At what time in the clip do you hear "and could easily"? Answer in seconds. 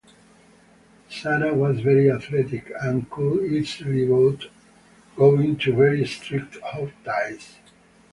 2.81-4.07